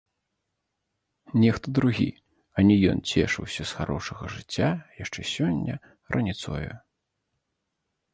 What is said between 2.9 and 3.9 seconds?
ён цешыўся з